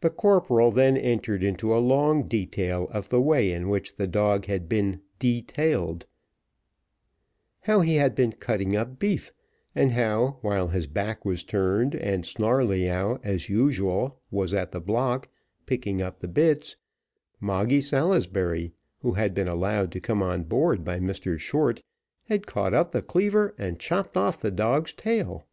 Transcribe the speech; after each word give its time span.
The 0.00 0.10
corporal 0.10 0.70
then 0.70 0.96
entered 0.96 1.42
into 1.42 1.74
a 1.74 1.82
long 1.84 2.28
detail 2.28 2.86
of 2.92 3.08
the 3.08 3.20
way 3.20 3.50
in 3.50 3.68
which 3.68 3.96
the 3.96 4.06
dog 4.06 4.44
had 4.46 4.68
been 4.68 5.00
_de_tailed 5.18 6.04
how 7.62 7.80
he 7.80 7.96
had 7.96 8.14
been 8.14 8.30
cutting 8.34 8.76
up 8.76 9.00
beef 9.00 9.32
and 9.74 9.90
how 9.90 10.38
while 10.42 10.68
his 10.68 10.86
back 10.86 11.24
was 11.24 11.42
turned, 11.42 11.96
and 11.96 12.22
Snarleyyow, 12.24 13.18
as 13.24 13.48
usual, 13.48 14.20
was 14.30 14.54
at 14.54 14.70
the 14.70 14.80
block, 14.80 15.28
picking 15.66 16.00
up 16.00 16.20
the 16.20 16.28
bits, 16.28 16.76
Moggy 17.40 17.80
Salisbury, 17.80 18.72
who 19.00 19.14
had 19.14 19.34
been 19.34 19.48
allowed 19.48 19.90
to 19.90 20.00
come 20.00 20.22
on 20.22 20.44
board 20.44 20.84
by 20.84 21.00
Mr 21.00 21.40
Short, 21.40 21.82
had 22.26 22.46
caught 22.46 22.72
up 22.72 22.92
the 22.92 23.02
cleaver 23.02 23.52
and 23.58 23.80
chopped 23.80 24.16
off 24.16 24.40
the 24.40 24.52
dog's 24.52 24.92
tail. 24.94 25.44